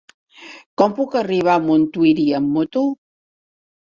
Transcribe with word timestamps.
Com 0.81 0.95
puc 1.01 1.13
arribar 1.21 1.55
a 1.59 1.63
Montuïri 1.67 2.27
amb 2.39 2.53
moto? 2.59 2.87